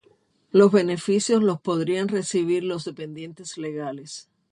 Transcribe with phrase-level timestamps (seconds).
[0.49, 4.31] los beneficios los podrían recibir los dependientes legales